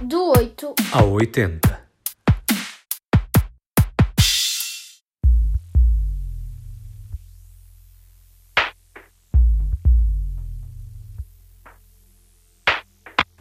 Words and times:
Do 0.00 0.30
8 0.30 0.74
ao 0.92 1.10
80. 1.10 1.88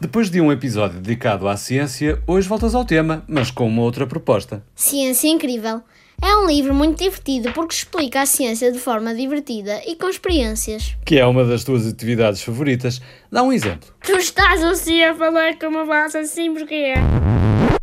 Depois 0.02 0.32
de 0.32 0.42
um 0.42 0.52
episódio 0.52 1.00
dedicado 1.00 1.48
à 1.48 1.56
ciência, 1.56 2.24
hoje 2.26 2.48
voltas 2.48 2.74
ao 2.74 2.84
tema, 2.84 3.24
mas 3.28 3.52
com 3.52 3.68
uma 3.68 3.84
outra 3.84 4.08
proposta. 4.08 4.66
Ciência 4.74 5.28
Incrível. 5.28 5.84
É 6.20 6.36
um 6.36 6.48
livro 6.48 6.74
muito 6.74 6.98
divertido 6.98 7.52
porque 7.54 7.76
explica 7.76 8.22
a 8.22 8.26
ciência 8.26 8.72
de 8.72 8.80
forma 8.80 9.14
divertida 9.14 9.80
e 9.86 9.96
com 9.96 10.10
experiências. 10.10 10.96
Que 11.06 11.20
é 11.20 11.26
uma 11.26 11.46
das 11.46 11.64
tuas 11.64 11.86
atividades 11.86 12.42
favoritas. 12.42 13.00
Dá 13.32 13.44
um 13.44 13.54
exemplo. 13.54 13.88
Tu 14.04 14.14
estás 14.14 14.64
assim 14.64 15.04
a 15.04 15.14
falar 15.14 15.60
com 15.60 15.68
uma 15.68 15.86
voz 15.86 16.16
assim 16.16 16.52
porque 16.56 16.96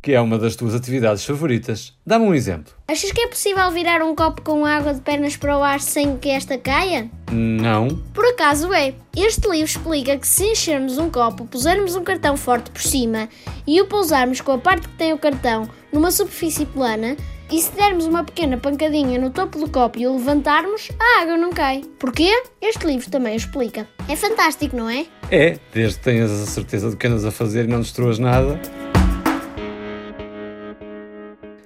Que 0.03 0.15
é 0.15 0.21
uma 0.21 0.37
das 0.37 0.57
tuas 0.57 0.75
atividades 0.75 1.25
favoritas. 1.25 1.93
Dá-me 2.05 2.25
um 2.27 2.35
exemplo. 2.35 2.73
Achas 2.89 3.13
que 3.13 3.21
é 3.21 3.29
possível 3.29 3.71
virar 3.71 4.03
um 4.03 4.17
copo 4.17 4.43
com 4.43 4.67
água 4.67 4.93
de 4.93 5.01
pernas 5.01 5.37
para 5.37 5.57
o 5.57 5.63
ar 5.63 5.81
sem 5.81 6.17
que 6.17 6.29
esta 6.29 6.59
caia? 6.59 7.09
Não. 7.31 7.89
Por 8.13 8.25
acaso 8.27 8.75
é. 8.75 8.95
Este 9.17 9.49
livro 9.49 9.67
explica 9.67 10.19
que 10.19 10.27
se 10.27 10.45
enchermos 10.45 10.99
um 10.99 11.09
copo, 11.09 11.47
pusermos 11.47 11.95
um 11.95 12.03
cartão 12.03 12.37
forte 12.37 12.69
por 12.73 12.83
cima 12.83 13.29
e 13.65 13.81
o 13.81 13.87
pousarmos 13.87 14.41
com 14.41 14.51
a 14.51 14.59
parte 14.59 14.89
que 14.89 14.97
tem 14.97 15.13
o 15.13 15.19
cartão 15.19 15.69
numa 15.93 16.11
superfície 16.11 16.67
plana, 16.67 17.17
e 17.51 17.61
se 17.61 17.71
dermos 17.73 18.07
uma 18.07 18.25
pequena 18.25 18.57
pancadinha 18.57 19.19
no 19.19 19.31
topo 19.31 19.59
do 19.59 19.71
copo 19.71 19.99
e 19.99 20.07
o 20.07 20.17
levantarmos, 20.17 20.91
a 20.99 21.23
água 21.23 21.37
não 21.37 21.51
cai. 21.51 21.83
Porquê? 21.99 22.31
Este 22.61 22.87
livro 22.87 23.11
também 23.11 23.35
o 23.35 23.37
explica. 23.37 23.87
É 24.09 24.17
fantástico, 24.17 24.77
não 24.77 24.89
é? 24.89 25.07
É, 25.31 25.59
desde 25.73 25.99
que 25.99 26.05
tenhas 26.05 26.31
a 26.31 26.47
certeza 26.47 26.91
do 26.91 26.97
que 26.97 27.07
andas 27.07 27.25
a 27.25 27.31
fazer 27.31 27.65
e 27.65 27.69
não 27.69 27.81
destruas 27.81 28.19
nada. 28.19 28.61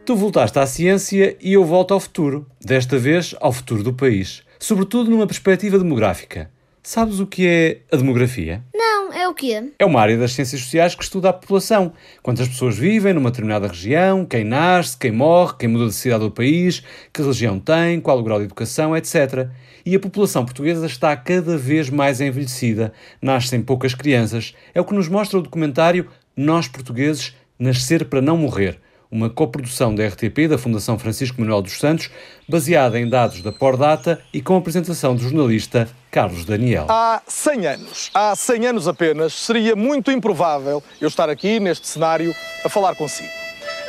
Tu 0.05 0.17
voltaste 0.17 0.59
à 0.59 0.67
ciência 0.67 1.37
e 1.41 1.53
eu 1.53 1.65
volto 1.65 1.93
ao 1.93 2.01
futuro. 2.01 2.47
Desta 2.61 2.99
vez 2.99 3.35
ao 3.41 3.53
futuro 3.53 3.83
do 3.83 3.93
país. 3.93 4.43
Sobretudo 4.59 5.11
numa 5.11 5.27
perspectiva 5.27 5.79
demográfica. 5.79 6.51
Sabes 6.83 7.21
o 7.21 7.27
que 7.27 7.47
é 7.47 7.81
a 7.93 7.97
demografia? 7.97 8.65
Não, 8.75 8.88
é 9.19 9.29
o 9.29 9.35
quê? 9.35 9.73
É 9.79 9.85
uma 9.85 10.01
área 10.01 10.17
das 10.17 10.33
ciências 10.33 10.63
sociais 10.63 10.95
que 10.95 11.03
estuda 11.03 11.31
a 11.31 11.33
população. 11.33 11.93
Quantas 12.23 12.49
pessoas 12.49 12.79
vivem 12.79 13.13
numa 13.13 13.31
determinada 13.31 13.67
região, 13.67 14.25
quem 14.25 14.45
nasce, 14.45 14.97
quem 14.97 15.11
morre, 15.11 15.55
quem 15.59 15.69
muda 15.69 15.87
de 15.87 15.95
cidade 15.95 16.25
do 16.25 16.31
país, 16.31 16.83
que 17.13 17.21
religião 17.21 17.59
tem, 17.59 18.01
qual 18.01 18.19
o 18.19 18.23
grau 18.23 18.39
de 18.39 18.45
educação, 18.45 18.97
etc. 18.97 19.49
E 19.85 19.97
a 19.97 20.01
população 20.01 20.45
portuguesa 20.45 20.87
está 20.87 21.17
cada 21.17 21.57
vez 21.57 21.91
mais 21.91 22.21
envelhecida. 22.21 22.93
Nascem 23.21 23.61
poucas 23.61 23.95
crianças. 23.95 24.55
É 24.75 24.81
o 24.81 24.85
que 24.85 24.95
nos 24.95 25.09
mostra 25.09 25.39
o 25.39 25.43
documentário 25.43 26.09
Nós 26.37 26.69
Portugueses 26.69 27.35
Nascer 27.59 28.05
para 28.05 28.23
Não 28.23 28.37
Morrer 28.37 28.79
uma 29.11 29.31
coprodução 29.31 29.95
da 29.95 30.07
RTP 30.07 30.49
da 30.49 30.59
Fundação 30.59 30.99
Francisco 30.99 31.41
Manuel 31.41 31.63
dos 31.63 31.79
Santos, 31.79 32.11
baseada 32.49 32.99
em 32.99 33.09
dados 33.09 33.43
da 33.43 33.51
Pordata 33.51 34.21
e 34.33 34.43
com 34.43 34.55
a 34.55 34.59
apresentação 34.59 35.15
do 35.15 35.23
jornalista 35.23 35.89
Carlos 36.11 36.45
Daniel. 36.45 36.87
Há 36.89 37.23
100 37.27 37.67
anos, 37.67 38.11
há 38.13 38.37
100 38.37 38.67
anos 38.67 38.89
apenas, 38.89 39.33
seria 39.33 39.75
muito 39.75 40.11
improvável 40.11 40.83
eu 41.01 41.09
estar 41.09 41.31
aqui 41.31 41.59
neste 41.59 41.87
cenário 41.87 42.35
a 42.65 42.69
falar 42.69 42.95
consigo. 42.95 43.31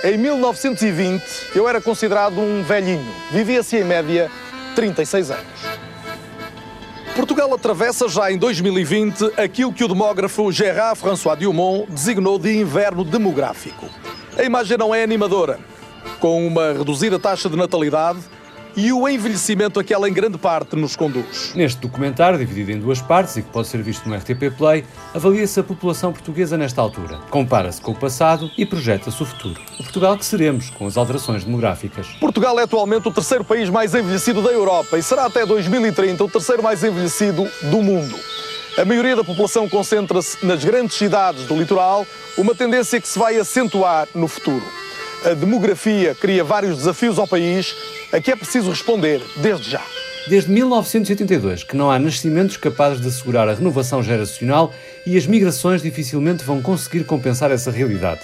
Em 0.03 0.17
1920, 0.17 1.23
eu 1.53 1.67
era 1.67 1.81
considerado 1.81 2.39
um 2.39 2.63
velhinho. 2.63 3.13
Vivia-se 3.31 3.75
em 3.77 3.83
média 3.83 4.31
36 4.73 5.31
anos. 5.31 5.79
Portugal 7.13 7.53
atravessa 7.53 8.07
já 8.07 8.31
em 8.31 8.37
2020 8.37 9.33
aquilo 9.35 9.73
que 9.73 9.83
o 9.83 9.89
demógrafo 9.89 10.49
Gerard 10.53 10.97
François 10.97 11.37
Dumont 11.37 11.85
designou 11.91 12.39
de 12.39 12.57
inverno 12.57 13.03
demográfico. 13.03 13.89
A 14.39 14.43
imagem 14.45 14.77
não 14.77 14.95
é 14.95 15.03
animadora, 15.03 15.59
com 16.17 16.47
uma 16.47 16.71
reduzida 16.71 17.19
taxa 17.19 17.49
de 17.49 17.57
natalidade 17.57 18.19
e 18.73 18.89
o 18.93 19.05
envelhecimento 19.05 19.77
a 19.77 19.83
que 19.83 19.93
ela 19.93 20.07
em 20.07 20.13
grande 20.13 20.37
parte 20.37 20.77
nos 20.77 20.95
conduz. 20.95 21.51
Neste 21.53 21.81
documentário, 21.81 22.39
dividido 22.39 22.71
em 22.71 22.79
duas 22.79 23.01
partes 23.01 23.35
e 23.35 23.41
que 23.41 23.49
pode 23.49 23.67
ser 23.67 23.83
visto 23.83 24.07
no 24.07 24.15
RTP 24.15 24.55
Play, 24.57 24.85
avalia-se 25.13 25.59
a 25.59 25.63
população 25.63 26.13
portuguesa 26.13 26.57
nesta 26.57 26.79
altura, 26.79 27.17
compara-se 27.29 27.81
com 27.81 27.91
o 27.91 27.95
passado 27.95 28.49
e 28.57 28.65
projeta-se 28.65 29.21
o 29.21 29.25
futuro. 29.25 29.59
O 29.77 29.83
Portugal 29.83 30.17
que 30.17 30.23
seremos, 30.23 30.69
com 30.69 30.87
as 30.87 30.95
alterações 30.95 31.43
demográficas. 31.43 32.07
Portugal 32.21 32.57
é 32.61 32.63
atualmente 32.63 33.09
o 33.09 33.11
terceiro 33.11 33.43
país 33.43 33.69
mais 33.69 33.93
envelhecido 33.93 34.41
da 34.41 34.51
Europa 34.51 34.97
e 34.97 35.03
será 35.03 35.25
até 35.25 35.45
2030 35.45 36.23
o 36.23 36.29
terceiro 36.29 36.63
mais 36.63 36.81
envelhecido 36.81 37.45
do 37.63 37.81
mundo. 37.81 38.15
A 38.79 38.85
maioria 38.85 39.13
da 39.13 39.25
população 39.25 39.67
concentra-se 39.67 40.37
nas 40.45 40.63
grandes 40.63 40.95
cidades 40.95 41.45
do 41.45 41.53
litoral, 41.53 42.07
uma 42.37 42.55
tendência 42.55 43.01
que 43.01 43.09
se 43.09 43.19
vai 43.19 43.35
acentuar 43.35 44.07
no 44.15 44.25
futuro. 44.25 44.63
A 45.25 45.33
demografia 45.33 46.15
cria 46.15 46.45
vários 46.45 46.77
desafios 46.77 47.19
ao 47.19 47.27
país 47.27 47.75
a 48.13 48.21
que 48.21 48.31
é 48.31 48.37
preciso 48.37 48.69
responder 48.69 49.21
desde 49.35 49.69
já. 49.69 49.81
Desde 50.29 50.49
1982 50.49 51.63
que 51.63 51.75
não 51.75 51.91
há 51.91 51.99
nascimentos 51.99 52.55
capazes 52.55 53.01
de 53.01 53.09
assegurar 53.09 53.49
a 53.49 53.53
renovação 53.53 54.01
geracional 54.01 54.73
e 55.05 55.17
as 55.17 55.27
migrações 55.27 55.81
dificilmente 55.81 56.45
vão 56.45 56.61
conseguir 56.61 57.03
compensar 57.03 57.51
essa 57.51 57.69
realidade. 57.69 58.21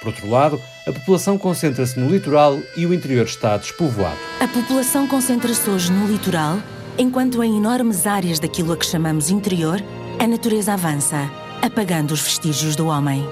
Por 0.00 0.08
outro 0.08 0.28
lado, 0.28 0.60
a 0.84 0.90
população 0.90 1.38
concentra-se 1.38 1.96
no 1.96 2.10
litoral 2.10 2.58
e 2.76 2.86
o 2.86 2.92
interior 2.92 3.24
está 3.24 3.56
despovoado. 3.56 4.18
A 4.40 4.48
população 4.48 5.06
concentra-se 5.06 5.70
hoje 5.70 5.92
no 5.92 6.08
litoral, 6.08 6.58
enquanto 6.98 7.42
em 7.42 7.56
enormes 7.56 8.06
áreas 8.06 8.38
daquilo 8.38 8.72
a 8.72 8.76
que 8.76 8.86
chamamos 8.86 9.30
interior, 9.30 9.82
a 10.18 10.26
natureza 10.26 10.72
avança, 10.72 11.30
apagando 11.60 12.12
os 12.12 12.20
vestígios 12.20 12.76
do 12.76 12.86
homem. 12.86 13.24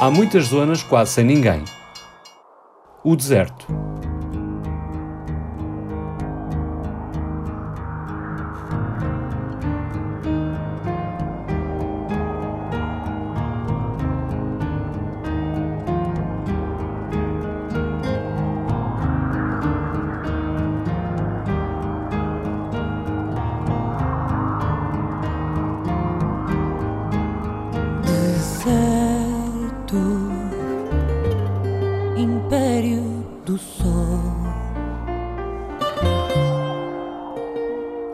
Há 0.00 0.10
muitas 0.10 0.46
zonas 0.46 0.82
quase 0.82 1.12
sem 1.12 1.24
ninguém. 1.24 1.64
O 3.04 3.14
deserto. 3.14 3.66
Deserto, 29.92 29.98
império 32.16 33.02
do 33.44 33.58
sol, 33.58 34.20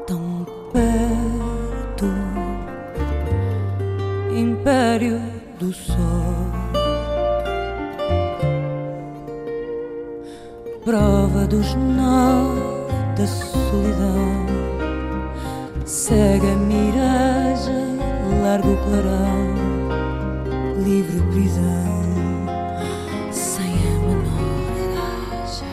tão 0.04 0.44
perto, 0.72 2.06
império 4.36 5.20
do 5.60 5.72
sol, 5.72 6.34
prova 10.84 11.46
dos 11.46 11.74
nove 11.76 12.60
da 13.16 13.26
solidão, 13.26 14.46
cega 15.84 16.56
miragem, 16.56 17.98
largo 18.42 18.76
clarão 18.78 19.77
livre 20.88 21.20
prisão. 21.30 22.02
Sem 23.30 23.74
a 23.74 23.98
menor 24.06 24.72
aragem 25.36 25.68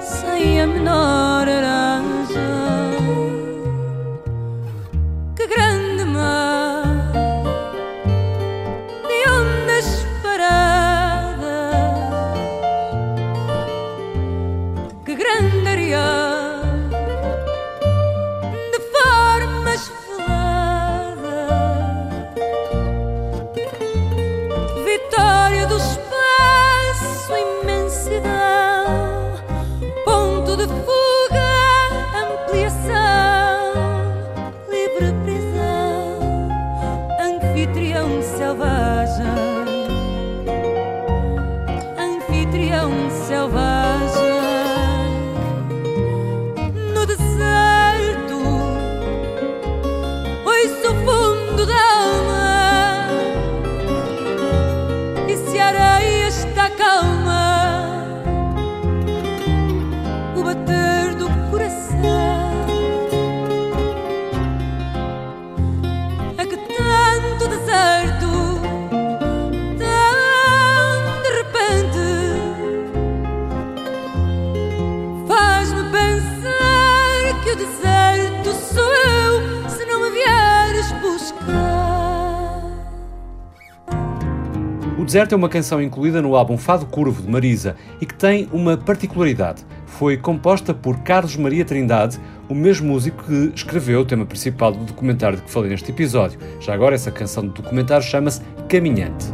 sem 0.00 0.60
a 0.60 0.66
menor 0.66 1.29
vitória 24.90 25.66
do 25.68 25.76
espaço, 25.76 27.32
imensidão, 27.62 29.36
ponto 30.04 30.56
de 30.56 30.66
fuga, 30.66 31.52
ampliação, 32.24 33.72
livre 34.68 35.12
prisão, 35.22 36.18
anfitrião 37.20 38.20
selvagem, 38.20 39.26
anfitrião 41.96 42.90
selvagem, 43.28 44.40
no 46.94 47.06
deserto, 47.06 48.40
pois 50.42 50.70
sufo. 50.82 51.19
Deserto 85.10 85.32
é 85.32 85.36
uma 85.36 85.48
canção 85.48 85.82
incluída 85.82 86.22
no 86.22 86.36
álbum 86.36 86.56
Fado 86.56 86.86
Curvo 86.86 87.20
de 87.20 87.28
Marisa 87.28 87.74
e 88.00 88.06
que 88.06 88.14
tem 88.14 88.48
uma 88.52 88.76
particularidade. 88.76 89.66
Foi 89.84 90.16
composta 90.16 90.72
por 90.72 91.00
Carlos 91.00 91.34
Maria 91.34 91.64
Trindade, 91.64 92.16
o 92.48 92.54
mesmo 92.54 92.86
músico 92.86 93.24
que 93.24 93.50
escreveu 93.52 94.02
o 94.02 94.04
tema 94.04 94.24
principal 94.24 94.70
do 94.70 94.84
documentário 94.84 95.38
de 95.38 95.42
que 95.42 95.50
falei 95.50 95.68
neste 95.68 95.90
episódio. 95.90 96.38
Já 96.60 96.74
agora, 96.74 96.94
essa 96.94 97.10
canção 97.10 97.44
do 97.44 97.52
documentário 97.52 98.06
chama-se 98.06 98.40
Caminhante. 98.68 99.26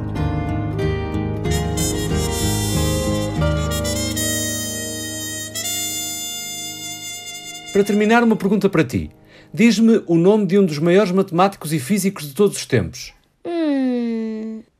Para 7.70 7.84
terminar, 7.84 8.24
uma 8.24 8.36
pergunta 8.36 8.70
para 8.70 8.82
ti. 8.82 9.10
Diz-me 9.52 10.02
o 10.06 10.16
nome 10.16 10.46
de 10.46 10.58
um 10.58 10.64
dos 10.64 10.78
maiores 10.78 11.12
matemáticos 11.12 11.74
e 11.74 11.78
físicos 11.78 12.28
de 12.28 12.34
todos 12.34 12.56
os 12.56 12.64
tempos. 12.64 13.15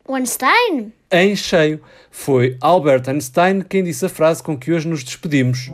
O 0.09 0.15
Einstein? 0.15 0.93
Em 1.11 1.35
cheio, 1.35 1.81
foi 2.13 2.57
Albert 2.61 3.09
Einstein 3.09 3.61
quem 3.61 3.83
disse 3.83 4.07
a 4.07 4.09
frase 4.09 4.41
com 4.41 4.57
que 4.57 4.71
hoje 4.73 4.87
nos 4.87 5.03
despedimos. 5.03 5.73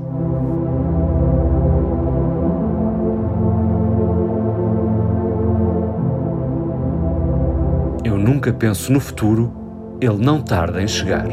Eu 8.02 8.16
nunca 8.16 8.54
penso 8.54 8.90
no 8.90 9.00
futuro, 9.00 9.52
ele 10.00 10.16
não 10.16 10.40
tarda 10.40 10.82
em 10.82 10.88
chegar. 10.88 11.28